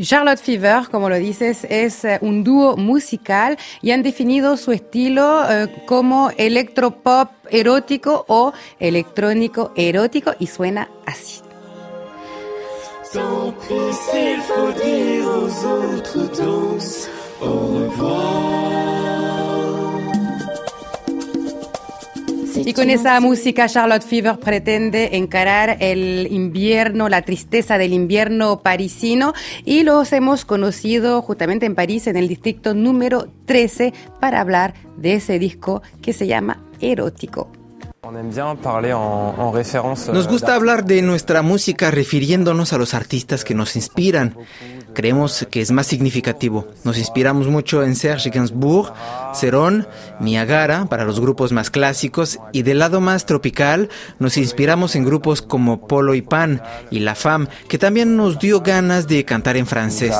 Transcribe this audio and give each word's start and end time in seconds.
Charlotte 0.00 0.38
Fever, 0.38 0.88
como 0.90 1.08
lo 1.08 1.16
dices, 1.16 1.66
es 1.68 2.04
eh, 2.04 2.18
un 2.20 2.44
dúo 2.44 2.76
musical 2.76 3.58
y 3.82 3.90
han 3.90 4.02
definido 4.02 4.56
su 4.56 4.72
estilo 4.72 5.48
eh, 5.50 5.82
como 5.86 6.30
electropop 6.36 7.30
erótico 7.50 8.24
o 8.28 8.52
electrónico 8.78 9.72
erótico 9.76 10.34
y 10.38 10.46
suena 10.46 10.88
así. 11.06 11.40
Y 22.66 22.72
con 22.72 22.90
esa 22.90 23.20
música 23.20 23.68
Charlotte 23.68 24.02
Fever 24.02 24.40
pretende 24.40 25.16
encarar 25.16 25.76
el 25.78 26.26
invierno, 26.32 27.08
la 27.08 27.22
tristeza 27.22 27.78
del 27.78 27.92
invierno 27.92 28.60
parisino 28.60 29.34
y 29.64 29.84
los 29.84 30.12
hemos 30.12 30.44
conocido 30.44 31.22
justamente 31.22 31.64
en 31.64 31.76
París 31.76 32.08
en 32.08 32.16
el 32.16 32.26
distrito 32.26 32.74
número 32.74 33.28
13 33.44 33.94
para 34.18 34.40
hablar 34.40 34.74
de 34.96 35.14
ese 35.14 35.38
disco 35.38 35.80
que 36.02 36.12
se 36.12 36.26
llama 36.26 36.60
Erótico. 36.80 37.52
Nos 40.12 40.28
gusta 40.28 40.54
hablar 40.54 40.84
de 40.84 41.02
nuestra 41.02 41.42
música 41.42 41.90
refiriéndonos 41.90 42.72
a 42.72 42.78
los 42.78 42.94
artistas 42.94 43.44
que 43.44 43.54
nos 43.54 43.76
inspiran. 43.76 44.36
Creemos 44.94 45.46
que 45.50 45.60
es 45.60 45.70
más 45.72 45.86
significativo. 45.86 46.68
Nos 46.84 46.98
inspiramos 46.98 47.48
mucho 47.48 47.82
en 47.82 47.96
Serge 47.96 48.30
Gainsbourg, 48.30 48.92
Cerón, 49.34 49.86
Niagara 50.20 50.86
para 50.86 51.04
los 51.04 51.20
grupos 51.20 51.52
más 51.52 51.70
clásicos 51.70 52.38
y 52.52 52.62
del 52.62 52.78
lado 52.78 53.00
más 53.00 53.26
tropical 53.26 53.90
nos 54.18 54.36
inspiramos 54.36 54.96
en 54.96 55.04
grupos 55.04 55.42
como 55.42 55.86
Polo 55.86 56.14
y 56.14 56.22
Pan 56.22 56.62
y 56.90 57.00
La 57.00 57.14
Femme, 57.14 57.48
que 57.68 57.78
también 57.78 58.16
nos 58.16 58.38
dio 58.38 58.60
ganas 58.60 59.06
de 59.06 59.24
cantar 59.24 59.56
en 59.56 59.66
francés. 59.66 60.14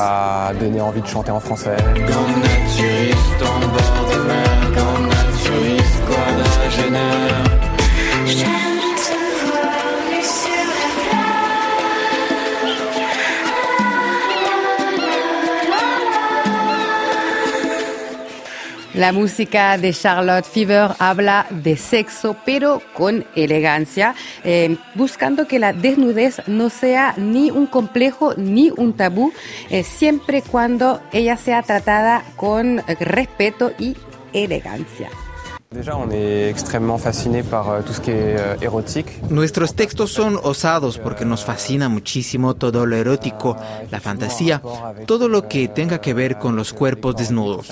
La 18.96 19.12
música 19.12 19.76
de 19.76 19.92
Charlotte 19.92 20.46
Fever 20.46 20.92
habla 20.98 21.46
de 21.50 21.76
sexo, 21.76 22.34
pero 22.46 22.80
con 22.94 23.26
elegancia, 23.34 24.14
eh, 24.42 24.78
buscando 24.94 25.46
que 25.46 25.58
la 25.58 25.74
desnudez 25.74 26.40
no 26.46 26.70
sea 26.70 27.12
ni 27.18 27.50
un 27.50 27.66
complejo 27.66 28.32
ni 28.38 28.70
un 28.74 28.94
tabú, 28.94 29.34
eh, 29.68 29.82
siempre 29.82 30.40
cuando 30.40 31.02
ella 31.12 31.36
sea 31.36 31.62
tratada 31.62 32.24
con 32.36 32.82
respeto 32.98 33.70
y 33.78 33.98
elegancia. 34.32 35.10
Nuestros 39.30 39.74
textos 39.74 40.12
son 40.12 40.38
osados 40.44 40.98
porque 40.98 41.24
nos 41.24 41.44
fascina 41.44 41.88
muchísimo 41.88 42.54
todo 42.54 42.86
lo 42.86 42.96
erótico, 42.96 43.56
la 43.90 44.00
fantasía, 44.00 44.62
todo 45.06 45.28
lo 45.28 45.48
que 45.48 45.66
tenga 45.66 46.00
que 46.00 46.14
ver 46.14 46.38
con 46.38 46.54
los 46.54 46.72
cuerpos 46.72 47.16
desnudos. 47.16 47.66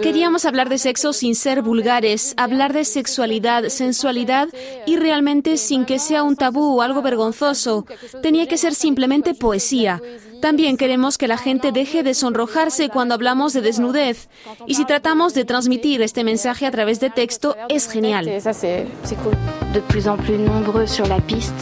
Queríamos 0.00 0.44
hablar 0.44 0.68
de 0.68 0.78
sexo 0.78 1.12
sin 1.12 1.34
ser 1.34 1.62
vulgares, 1.62 2.34
hablar 2.36 2.72
de 2.72 2.84
sexualidad, 2.84 3.64
sensualidad 3.64 4.48
y 4.86 4.96
realmente 4.96 5.56
sin 5.56 5.84
que 5.84 5.98
sea 5.98 6.22
un 6.22 6.36
tabú 6.36 6.78
o 6.78 6.82
algo 6.82 7.02
vergonzoso. 7.02 7.84
Tenía 8.22 8.46
que 8.46 8.58
ser 8.58 8.76
simplemente 8.76 9.34
poesía. 9.34 10.00
También 10.40 10.76
queremos 10.76 11.18
que 11.18 11.26
la 11.26 11.36
gente 11.36 11.72
deje 11.72 12.02
de 12.02 12.14
sonrojarse 12.14 12.88
cuando 12.88 13.14
hablamos 13.14 13.52
de 13.52 13.60
desnudez. 13.60 14.28
Y 14.66 14.74
si 14.74 14.84
tratamos 14.84 15.34
de 15.34 15.44
transmitir 15.44 16.00
este 16.02 16.22
mensaje 16.24 16.66
a 16.66 16.70
través 16.70 17.00
de 17.00 17.10
texto, 17.10 17.56
es 17.68 17.90
genial. 17.90 18.24
De 18.24 19.80
plus 19.80 20.06
en 20.06 20.16
plus 20.16 20.38
nombreux 20.38 20.86
sur 20.86 21.06
la 21.08 21.20
piste, 21.20 21.54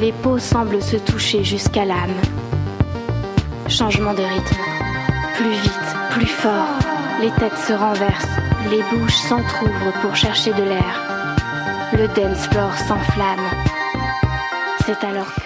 les 0.00 0.12
peaux 0.12 0.38
semblent 0.38 0.82
se 0.82 0.96
toucher 0.96 1.44
jusqu'à 1.44 1.84
l'âme. 1.84 2.14
Changement 3.68 4.14
de 4.14 4.22
rythme. 4.22 4.56
Plus 5.36 5.50
vite, 5.50 5.96
plus 6.12 6.26
fort. 6.26 6.78
Les 7.20 7.30
têtes 7.32 7.58
se 7.66 7.72
renversent, 7.72 8.38
les 8.70 8.82
bouches 8.90 9.16
s'entr'ouvrent 9.28 9.92
pour 10.02 10.14
chercher 10.14 10.52
de 10.52 10.62
l'air. 10.62 11.90
Le 11.92 12.08
dance 12.08 12.46
floor 12.48 12.72
s'enflamme. 12.76 13.83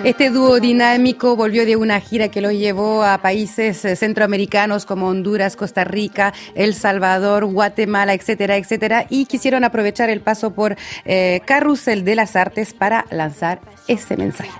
Este 0.04 0.30
dúo 0.30 0.58
dinámico 0.58 1.36
volvió 1.36 1.64
de 1.64 1.76
una 1.76 2.00
gira 2.00 2.28
que 2.28 2.40
lo 2.40 2.50
llevó 2.50 3.04
a 3.04 3.18
países 3.18 3.84
eh, 3.84 3.94
centroamericanos 3.94 4.84
como 4.84 5.08
Honduras, 5.08 5.54
Costa 5.54 5.84
Rica, 5.84 6.32
El 6.54 6.74
Salvador, 6.74 7.44
Guatemala, 7.44 8.14
etcétera, 8.14 8.56
etcétera, 8.56 9.06
y 9.08 9.26
quisieron 9.26 9.64
aprovechar 9.64 10.10
el 10.10 10.20
paso 10.20 10.52
por 10.52 10.76
eh, 11.04 11.40
Carrusel 11.46 12.04
de 12.04 12.16
las 12.16 12.36
Artes 12.36 12.74
para 12.74 13.06
lanzar 13.10 13.60
ese 13.86 14.16
mensaje. 14.16 14.50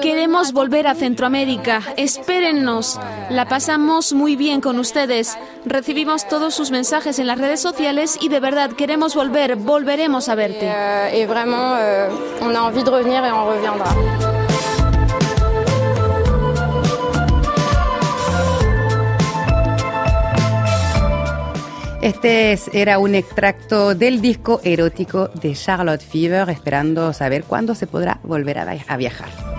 Queremos 0.00 0.52
volver 0.52 0.86
a 0.86 0.94
Centroamérica. 0.94 1.82
Espérennos. 1.96 2.98
La 3.30 3.46
pasamos 3.48 4.12
muy 4.12 4.36
bien 4.36 4.60
con 4.60 4.78
ustedes. 4.78 5.36
Recibimos 5.64 6.26
todos 6.28 6.54
sus 6.54 6.70
mensajes 6.70 7.18
en 7.18 7.26
las 7.26 7.38
redes 7.38 7.60
sociales 7.60 8.18
y 8.20 8.28
de 8.28 8.40
verdad 8.40 8.70
queremos 8.70 9.14
volver. 9.14 9.56
Volveremos 9.56 10.28
a 10.28 10.34
verte. 10.34 10.70
On 12.46 12.54
a 12.54 12.68
envie 12.68 12.84
de 12.84 12.90
revenir 12.90 13.24
et 13.24 13.32
on 13.32 13.48
reviendra. 13.50 13.86
Este 22.00 22.56
era 22.72 23.00
un 23.00 23.16
extracto 23.16 23.96
del 23.96 24.20
disco 24.20 24.60
erótico 24.62 25.26
de 25.26 25.56
Charlotte 25.56 26.04
Fever, 26.04 26.48
esperando 26.50 27.12
saber 27.12 27.42
cuándo 27.42 27.74
se 27.74 27.88
podrá 27.88 28.20
volver 28.22 28.60
a 28.60 28.96
viajar. 28.96 29.55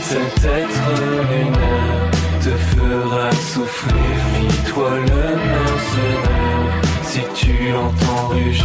Cet 0.00 0.44
être 0.44 0.88
lunaire 1.30 2.10
te 2.40 2.50
fera 2.50 3.30
souffrir, 3.32 3.94
vis-toi 4.40 4.90
le 4.90 5.36
mercenaire. 5.36 6.82
Si 7.02 7.20
tu 7.34 7.52
l'entends 7.72 8.28
rugir, 8.28 8.64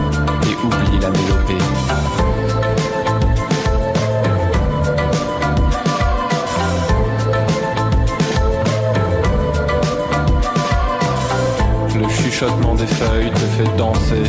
chuchotement 12.41 12.73
des 12.73 12.87
feuilles 12.87 13.29
te 13.31 13.37
fait 13.37 13.77
danser. 13.77 14.23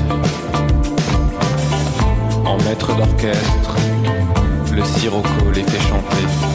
En 2.44 2.58
maître 2.58 2.94
d'orchestre, 2.94 3.76
le 4.70 4.84
sirocco 4.84 5.50
les 5.54 5.62
fait 5.62 5.80
chanter. 5.88 6.51